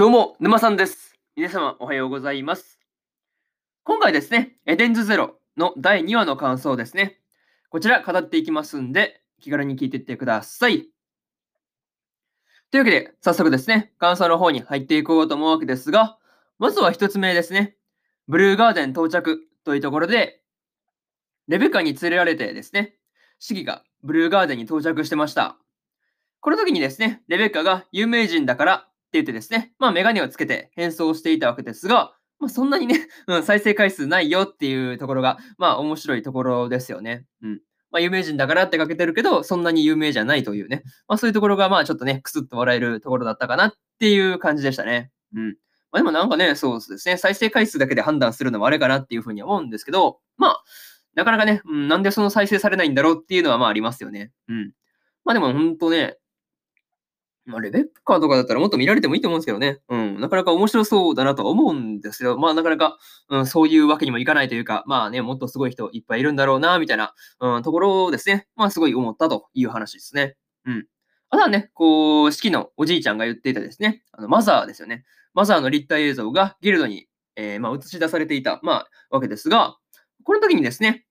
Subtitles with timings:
[0.00, 1.14] どうも、沼さんです。
[1.36, 2.80] 皆様、おはようございます。
[3.84, 7.20] 今回ですね、エデンズゼロの第2話の感想ですね。
[7.68, 10.88] こちら語っていきますんで、気軽に聞いていってください。
[12.70, 16.16] というわけで、早速ですね、感想の方に入っていこうと思うわけですが、
[16.58, 17.76] まずは一つ目ですね、
[18.26, 20.40] ブルーガーデン到着というところで、
[21.46, 22.96] レベカに連れられてですね、
[23.38, 25.58] シギがブルーガーデンに到着してました。
[26.40, 37.26] この時にですね、レベッカが有名人だからって言ってですね、まあメガネをつけて変装していたわけですが、まあそんなにね、 うん、再生回数ないよっていうところが、まあ面白いところですよね。
[37.42, 37.60] うん。
[37.90, 40.84] まあ有名人だからってかけてるけど、そんなに有名じゃないというね。
[41.08, 45.10] まあそういうところがまあちょっとね、クスッと笑えるところだったかなっていう感じでしたね。
[45.34, 45.56] うん。
[45.90, 50.64] まあでもなんかね、そうですね、再生回数だけで判断するのもあれかなっていうふうに思うんですけど、まあ、
[51.14, 54.30] なかなかね、うん、なんでその再生されないんだろうっていうのはまあありますよね。
[54.48, 54.72] うん。
[55.24, 56.16] まあでも本当ね、
[57.50, 59.80] まあ、レベッカとかだったらもっと見られてもいいと思うんですけどね。
[59.88, 60.20] うん。
[60.20, 62.98] なかなか面白そうだなとは思うんですけど、まあなかなか、
[63.28, 68.46] うん、そういうわけにもいかないというか、まあね、もっとすごい人いっぱいいるんだろうな、みたいな、うん、ところですね。
[68.56, 70.36] まあすごい思ったという話ですね。
[70.64, 70.86] うん。
[71.30, 75.04] あとはね、こう、式のおじいちゃんが言っていたですね、あのマザーですよね。
[75.34, 79.76] マザーの立体映像がギルドに、えーまあ、映し出されていた、まあ、わけですが、
[80.24, 81.06] この時にですね、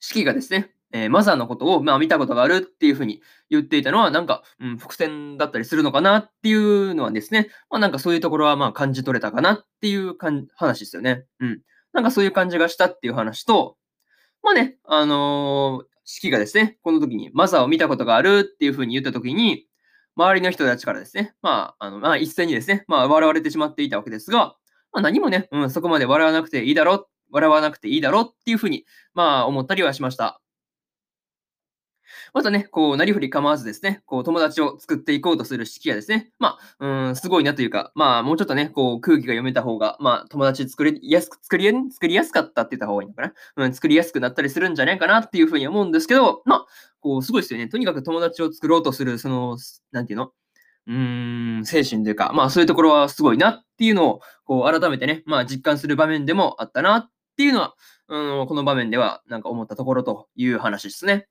[0.00, 11.24] 式がですね、えーマザーのことを、まあ、見たことがあるっていうふうに言っていたのは、なんか、うん、伏線だったりするのかなっていうのはですね、まあ、なんかそういうところはまあ感じ取れたかなっていうかん話ですよね。
[11.40, 11.60] うん。
[11.92, 13.76] なんかそういう感じがしたっていう話と、
[14.42, 19.66] まあね、あのー、式がですね、この時にマザーを見たことがあるっていうふうに言った時に、
[20.16, 24.56] 周りの人たちからですね、まあ、あの、まあ、一斉にですね、まあ、笑われてしまっていたわけですが、
[24.92, 30.40] まあ、何もね、うん、そこまで笑わなくていいだろ、笑わなくていいだろっていうふうに、まあ、思ったりはしました。
[32.34, 43.32] またね、こう、なりふり構わずですね、こう、友達を作っていこうとする式がですね、まあ、うん、すごいなというか、まあ、もうちょっとね、こう、空気が読めた方が、まあ、友達作りやすく、作りや、作りやすかったって言った方がいいのかな？
[43.56, 46.66] うん、作りやすくなったりするんじゃないかなっていうふうに思うんですけど、まあ、
[47.00, 47.68] こう、すごいですよね。
[47.68, 49.58] とにかく友達を作ろうとする、その、
[49.92, 50.32] なんていうの？
[50.88, 57.74] うーん、精神というか、まあ、そういうところはすごいなっていうのを、こう、改めてね、まあ、実感する場面でもあったなっていうのは、
[58.08, 61.26] うん、この場面では、なんか思ったところという話ですね。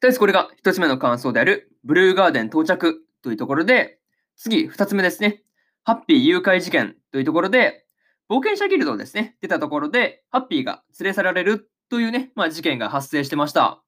[0.00, 3.98] とりあえずこれが一つ目の感想である、ブルーガーデン到着というところで、
[4.36, 5.42] 次、二つ目ですね。
[5.84, 7.86] ハッピー誘拐事件というところで、
[8.28, 13.82] 冒険者ギルドをですね、出たところで、ハッピーが連れ去られるというね、まあ、事件が発生してました。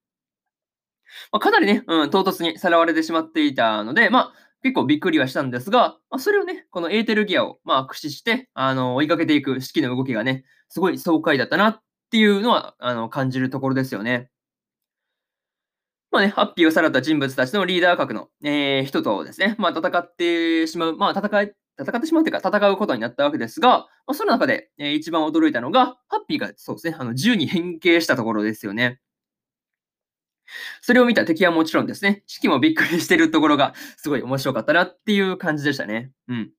[1.33, 14.30] まあ、かなりね、うん、唐突にさらわれてしまっていたので、まあ、結構びっくりはしたんですが、まあ、それをね、このエーテルギアを、まあ、駆使して、あの、追いかけていく式の動きがね、すごい爽快だったなっていうのは、あの、感じるところですよね。
[16.11, 29.01] まあね、ハッピーをさらった人物たちのリーダー格の、えー人とですね、まあ戦ってしまう、まあ戦い、戦ってしまうというか戦うことになったわけですが、まあ、その中で、えー一番驚いたのが、ハッピーがそうですね、あの銃に変形したところですよね。
[30.83, 36.11] それを見た敵はもちろんですね、士気もびっくりしてるところがすごい面白かったなっていう感じでしたね。
[36.29, 36.51] うん。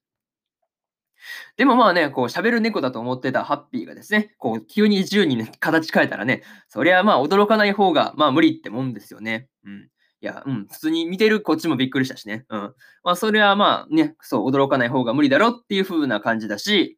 [1.58, 9.48] でもまあね、こう喋る猫だと思ってたハッピーがですね、こう急に銃にね、形変えたらね、そりゃまあ驚かない方がまあ無理ってもんですよね。
[9.66, 9.90] うん。
[10.22, 12.46] いや、うん、普通に見てるこっちもびっくりしたしね。
[12.50, 12.76] うん。
[13.04, 16.98] まあそれはまあね、そう、驚かない方が無理だろっていう風な感じだし、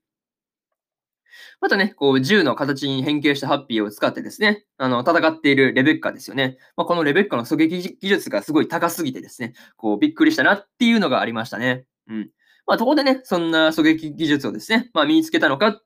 [1.61, 6.57] またね、こう銃の形に変形したハッピーを使ってですね、あの、戦っているレベッカですよね。
[6.75, 11.85] まあ、このレベッカの狙撃技術がすごい高すぎてですね、こうびっくりしたなっていうのがありましたね。
[12.09, 12.29] うん。
[12.65, 15.81] まあ、どこでね、そんな狙撃技術をですね、まあ、身につけたのか、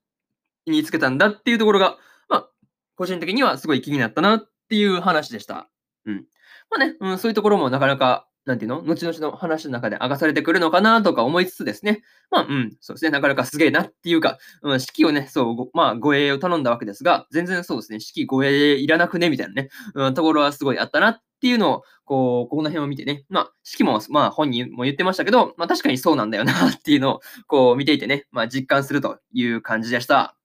[0.66, 1.96] 身につけたんだっていうところが、
[2.28, 2.48] まあ、
[2.96, 5.68] 個人的にはすごい気になったなっていう話でした。
[6.06, 6.26] うん。
[6.70, 12.02] まあね、うん、そういうところもなかなか、なんていうの後々の話の中で明かされてくるのかなとか思いつつですね。
[12.30, 13.10] まあ、うん、そうですね。
[13.10, 17.98] なかなかすげえなっていうか、うん、指揮をね、そう、まあ、護衛を頼んだわけですが、全然そうですね。
[18.14, 30.36] 指揮護衛いらなくねみたいなね、うん、ところはすごいあったなっっていうのを、こう、ここの辺を見てね、まあ、指揮も、まあ、本人も言ってましたけど、まあ、確かにそうなんだよなっていうのを、こう、見ていてね、まあ、実感するという感じでした。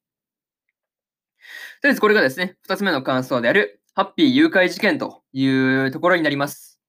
[1.82, 6.80] とりあえずこれがですね、二つ目の感想である、ハッピー誘拐事件というところになります。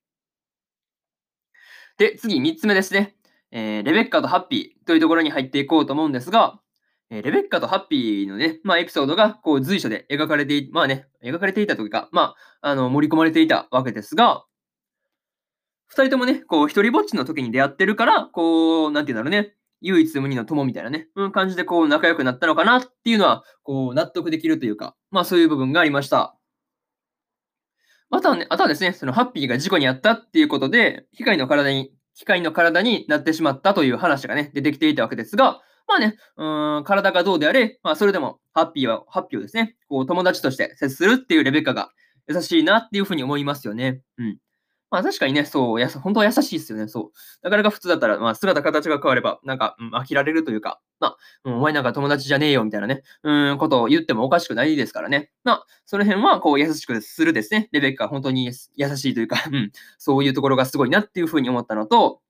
[1.97, 3.17] で、次、三つ目ですね。
[3.51, 6.61] えーレベッカとハッピーというところに入っていこうと思うんですが、
[7.11, 14.45] えーレベッカとハッピーのね、まあ、エピソードが、こう、随所で描かれて、まあね、描かれていたというか、まあ、あの、盛り込まれていたわけですが、
[15.87, 26.37] 二人ともね、こう、一人ぼっちの時に出会ってるから、こう、なんていうんだろうね、唯一無二の友みたいなね、うん、感じでこう、仲良くなったのかなっていうのは、こう、納得できるというか、まあ、そういう部分がありました。
[28.11, 41.91] またね、あとはですね、そのハッピーが事故に遭ったっていうことで、被害の体に機械の体になってしまったという話がね、出てきていたわけですが、まあね、うん、体がどうであれ、まあそれでもハッピーは、ハッピーをですね、こう友達として接するっていうレベッカが
[42.29, 44.01] 優しいなっていうふうに思いますよね。
[44.19, 44.39] うん。
[44.91, 46.87] まあ確かにね、そう、や本当は優しいですよね。
[46.87, 47.11] そう。
[47.43, 55.31] なかなか普通だったら、まあ姿形が変われば、なんか、うん、飽きられるというか、まあ、お前なんか友達じゃねえよみたいなね、うん、ことを言ってもおかしくないですからね。
[55.43, 58.53] まあ、その辺はこう優しくするですね、レベッカは本当に優
[58.97, 62.21] しいというか、うん、そういうところがすごいなっていうふうに思ったのと、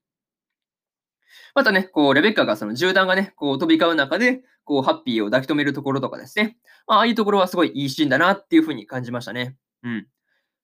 [1.53, 6.57] またね、こう、レベッカがその銃弾がね、こう飛び交う中で、こう、ハッピーを抱き留めるところとかですね。
[6.87, 9.55] まあ、ああいうところはすごいいいシーンだなっていうふうに感じましたね。
[9.83, 10.07] うん。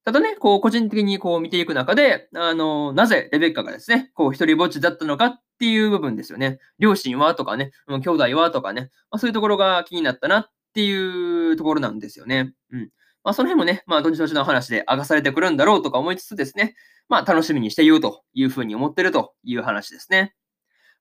[0.03, 6.59] ただね、こう、個人的にこう見ていく中で、あの、なぜレベッカがですね、こう、一人ぼっちだったのかっていう部分ですよね。
[6.79, 12.53] 両親はとかね、兄弟はとかね、まあ、そういうところが気になったなっていうところなんですよね。
[12.71, 12.89] うん。
[13.23, 16.75] まあ、その辺もね、まあ、どっちどっちの話で明かされてくるんだろうとか思いつつですね、
[17.07, 20.33] まあ、楽しみにしていようというふうに思ってるという話ですね。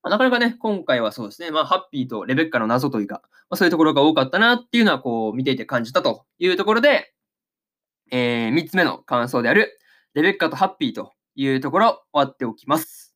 [0.02, 7.12] まあ、なかなかね、今回はそうですね、まあ、ハッピーとレベッカの謎というか、まあ、そういうところが多かったなっていうのは、こう、見ていて感じたというところで、
[8.10, 9.78] えー、3つ目の感想である、
[10.14, 13.14] レベッカとハッピーというところ、終わっておきます。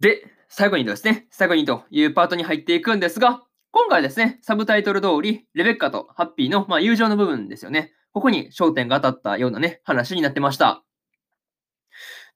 [0.00, 3.42] で、最後にですね、最後にというパートに入っていくんですが、
[3.72, 7.92] 今回ですね、サブタイトル通り、レベッカとハッピーの、まあ、友情の部分ですよね。
[8.12, 10.82] ここに焦点が当たったようなね、話になってました。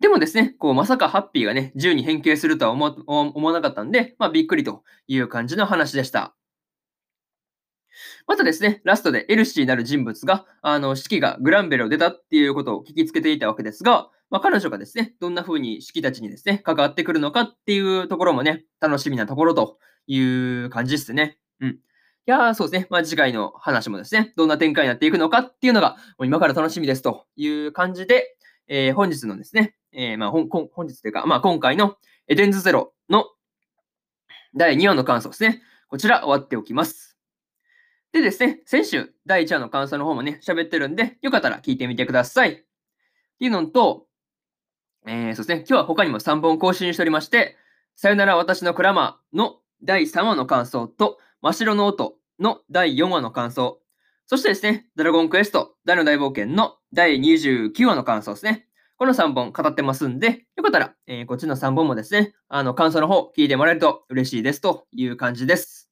[0.01, 6.35] でもですね、こうまさかハッピーがね、銃に変形するとは思思わなかったんで、まあ、びっくりという感じの話でした。
[8.27, 21.39] またですね、ラストでエルシーなる人物が、あの、式がグランベルを出たっていうことを聞きつけていたわけですが、まあ、彼女がですね、どんな風に式たちにですね、関わってくるのかっていうところもね、楽しみなところという感じですね。
[21.61, 21.71] うん。
[21.71, 21.77] い
[22.27, 22.87] やー、そうですね。
[22.91, 28.37] まあ、次回の話もですね、どんな展開になっていくのかっていうのが、もう今から楽しみですという感じで、
[28.69, 31.97] えー、本日のですね、えー、まあ、本本日というか、まあ、今回の
[32.29, 33.27] エデンズゼロの
[34.55, 35.63] 第2話の感想ですね。
[35.89, 37.19] こちら終わっておきます。
[38.13, 42.51] でですね、先週第1話の感想の方もね、喋ってるんで、よかったら聞いてみてください。
[42.53, 42.65] って
[43.41, 44.07] いうのと、
[45.07, 47.57] えー、そうですね、今日は他にも3本更新しておりまして、
[47.97, 53.81] さよなら私のクラマーの第3話の感想と、真っ白の音の第4話の感想、
[54.27, 58.69] そしてですね、ドラゴンクエスト大の大冒険の第29話の感想ですね。
[58.97, 65.91] この3本語ってますんで、よかったら、えー、こっちの3本もですね、あの、感想の方聞いてもらえると嬉しいですという感じです。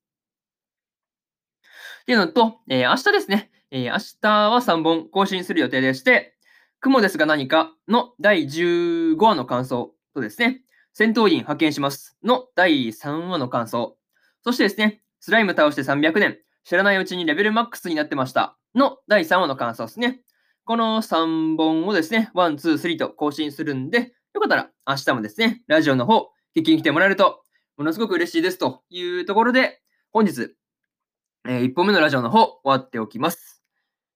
[2.02, 6.36] っていうのと、えー、明日ですね、えー、明日は3本更新する予定でして、
[6.80, 10.62] 雲ですが何かの第15話の感想とですね、
[10.92, 13.96] 戦闘員派遣しますの第3話の感想、
[14.44, 20.20] そしてですね、スライム倒して300年、知らないうちにレベルマックスになってましたの第3話の感想ですね。
[20.64, 27.42] この3本をですね、1、2、3と更新するんで、よかったら明日もですね、ラジオの方、聞きに来てもらえると、
[27.76, 29.80] ものすごく嬉しいですというところで、
[30.12, 30.54] 本日、
[31.48, 33.62] えー、1本目のラジオの方、終わっておきます。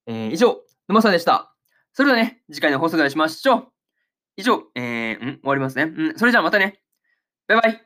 [0.06, 0.58] えー、以上、
[0.88, 1.52] 沼さんでした。
[1.92, 3.66] それではね、次回の放送でお会いしましょう。
[4.36, 5.18] 以上、えー、ん？
[5.18, 5.84] 終わりますね。
[5.84, 6.80] うん、それじゃあまたね。
[7.48, 7.85] バイバイ。